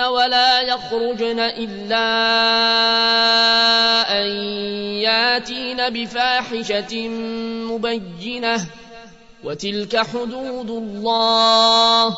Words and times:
ولا 0.00 0.60
يخرجن 0.60 1.40
إلا 1.40 2.08
أن 4.20 4.26
ياتين 5.02 5.90
بفاحشة 5.90 7.08
مبينة. 7.70 8.66
وتلك 9.44 9.96
حدود 9.96 10.70
الله. 10.70 12.16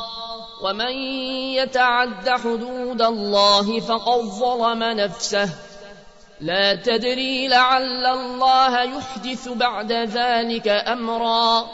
ومن 0.62 0.92
يتعد 1.54 2.30
حدود 2.30 3.02
الله 3.02 3.80
فقد 3.80 4.20
ظلم 4.20 4.84
نفسه. 4.84 5.48
لا 6.40 6.74
تدري 6.74 7.48
لعل 7.48 8.06
الله 8.06 8.82
يحدث 8.82 9.48
بعد 9.48 9.92
ذلك 9.92 10.68
أمرا. 10.68 11.66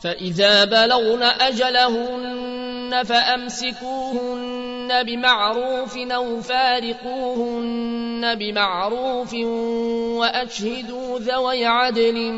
فإذا 0.00 0.64
بلغن 0.64 1.22
أجلهن 1.22 3.02
فأمسكوهن 3.04 4.65
بمعروف 5.02 5.96
أو 5.96 6.40
فارقوهن 6.40 8.34
بمعروف 8.34 9.34
وأشهدوا 10.18 11.18
ذوي 11.18 11.66
عدل 11.66 12.32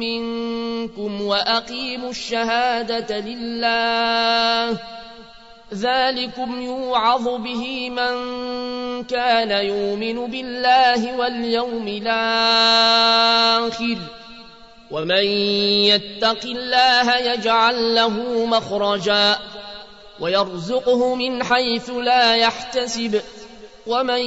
منكم 0.00 1.22
وأقيموا 1.22 2.10
الشهادة 2.10 3.18
لله 3.18 4.78
ذلكم 5.74 6.62
يوعظ 6.62 7.28
به 7.28 7.90
من 7.90 8.14
كان 9.04 9.50
يؤمن 9.50 10.30
بالله 10.30 11.16
واليوم 11.16 11.88
الآخر 11.88 13.96
ومن 14.90 15.24
يتق 15.86 16.44
الله 16.44 17.16
يجعل 17.16 17.94
له 17.94 18.46
مخرجا 18.46 19.38
ويرزقه 20.20 21.14
من 21.14 21.44
حيث 21.44 21.90
لا 21.90 22.36
يحتسب. 22.36 23.22
ومن 23.86 24.20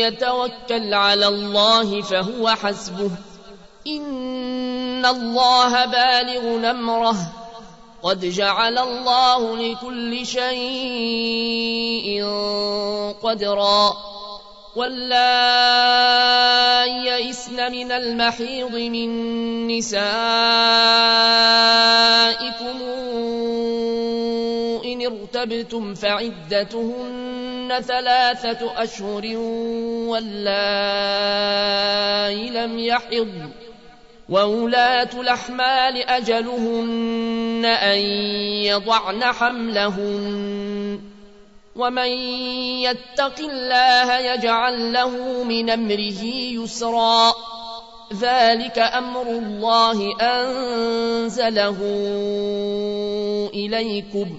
يتوكل 0.00 0.94
على 0.94 1.28
الله 1.28 2.02
فهو 2.02 2.48
حسبه. 2.48 3.10
إن 3.86 5.06
الله 5.06 5.84
بالغ 5.84 6.72
نمره 6.72 7.16
قد 8.02 8.20
جعل 8.20 8.78
الله 8.78 9.56
لكل 9.56 10.26
شيء 10.26 12.24
قدرا. 13.22 13.96
واللائي 14.76 16.10
يئسن 17.06 17.72
من 17.72 17.92
المحيض 17.92 18.74
من 18.74 19.10
نسائكم 19.66 20.10
ارتبتم 25.10 25.94
فعدتهن 25.94 27.80
ثلاثة 27.80 28.82
أشهر 28.82 29.36
واللائي 30.06 30.50
لم 32.50 32.78
يحضن 32.78 33.50
وولاة 34.28 35.10
الأحمال 35.20 36.02
أجلهن 36.02 37.64
أن 37.64 37.98
يضعن 38.64 39.24
حملهن 39.24 41.00
ومن 41.76 42.08
يتق 42.82 43.38
الله 43.38 44.18
يجعل 44.18 44.92
له 44.92 45.44
من 45.44 45.70
أمره 45.70 46.24
يسرا 46.24 47.34
ذلك 48.20 48.78
أمر 48.78 49.22
الله 49.22 50.16
أنزله 50.20 51.78
إليكم 53.54 54.38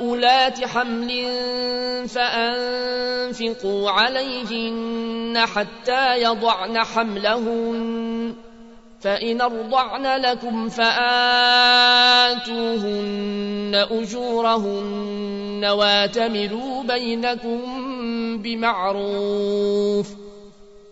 أولات 0.00 0.64
حمل 0.64 1.26
فأنفقوا 2.08 3.90
عليهن 3.90 5.38
حتى 5.38 6.22
يضعن 6.22 6.78
حملهن. 6.78 8.34
فإن 9.00 9.40
أرضعن 9.40 10.20
لكم 10.20 10.68
فآتوهن 10.68 10.94
أجورهن 13.90 15.64
واتمروا 15.64 16.82
بينكم 16.82 17.58
بمعروف. 18.42 20.08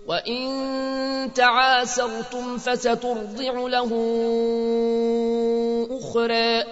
وإن 0.06 1.30
تعاسرتم 1.34 2.58
فسترضع 2.58 3.52
له 3.52 3.90
أخرى. 5.90 6.71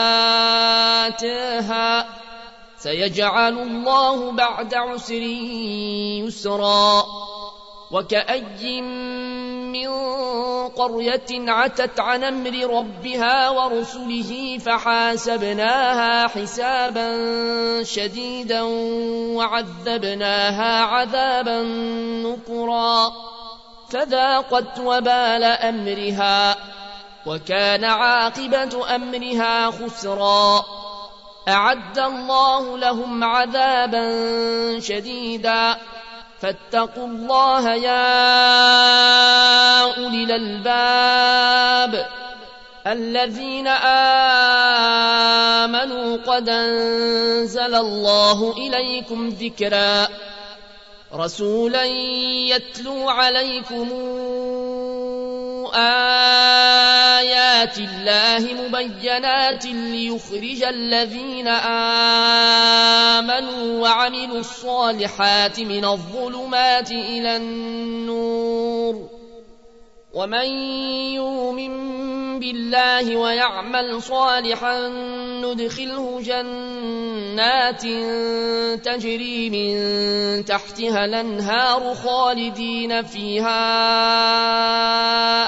سيجعل 2.83 3.59
الله 3.59 4.31
بعد 4.31 4.73
عسر 4.73 5.21
يسرا 6.25 7.05
وكأي 7.91 8.81
من 8.81 9.89
قرية 10.67 11.51
عتت 11.51 11.99
عن 11.99 12.23
أمر 12.23 12.77
ربها 12.77 13.49
ورسله 13.49 14.57
فحاسبناها 14.57 16.27
حسابا 16.27 17.09
شديدا 17.83 18.61
وعذبناها 19.35 20.81
عذابا 20.81 21.63
نكرا 22.25 23.11
فذاقت 23.89 24.79
وبال 24.79 25.43
أمرها 25.43 26.55
وكان 27.25 27.83
عاقبة 27.83 28.95
أمرها 28.95 29.71
خسرا 29.71 30.65
أعد 31.47 31.99
الله 31.99 32.77
لهم 32.77 33.23
عذابا 33.23 34.05
شديدا. 34.79 35.77
فاتقوا 36.41 37.07
الله 37.07 37.73
يا 37.73 38.01
أولي 39.97 40.23
الألباب. 40.23 42.07
الذين 42.87 43.67
آمنوا 45.67 46.17
قد 46.27 46.49
أنزل 46.49 47.75
الله 47.75 48.53
إليكم 48.57 49.29
ذكرا. 49.29 50.07
رسولا 51.13 51.85
يتلو 51.85 53.09
عليكم 53.09 53.89
آيات 57.61 57.77
الله 57.77 58.53
مبينات 58.53 59.65
ليخرج 59.65 60.63
الذين 60.63 61.47
آمنوا 63.07 63.81
وعملوا 63.81 64.39
الصالحات 64.39 65.59
من 65.59 65.85
الظلمات 65.85 66.91
إلى 66.91 67.35
النور. 67.35 69.09
ومن 70.13 70.45
يؤمن 71.13 71.71
بالله 72.41 73.17
ويعمل 73.17 74.01
صالحا 74.01 74.87
ندخله 75.45 76.21
جنات 76.21 77.83
تجري 78.85 79.49
من 79.49 79.75
تحتها 80.45 81.05
الأنهار 81.05 81.95
خالدين 81.95 83.03
فيها 83.03 83.61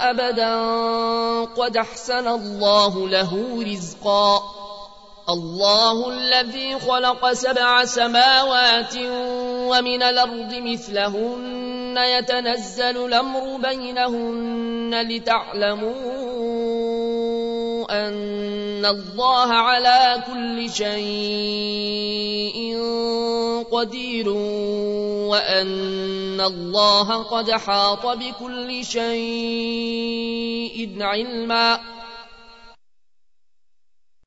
أبدا 0.10 0.54
قد 1.58 1.78
أحسن 1.78 2.28
الله 2.28 3.10
له 3.10 3.64
رزقا. 3.72 4.42
الله 5.30 6.10
الذي 6.10 6.80
خلق 6.80 7.34
سبع 7.34 7.86
سماوات 7.86 8.96
ومن 9.72 10.04
الأرض 10.04 10.54
مثلهن. 10.54 11.98
يتنزل 11.98 13.06
الأمر 13.06 13.58
بينهن 13.58 15.08
لتعلموا 15.10 16.33
ان 17.94 18.86
الله 18.86 19.54
على 19.54 20.24
كل 20.28 20.70
شيء 20.70 22.54
قدير 23.72 24.30
وان 25.30 26.42
الله 26.42 27.24
قد 27.24 27.52
حاط 27.52 28.06
بكل 28.06 28.86
شيء 28.86 30.24
علما 31.02 31.80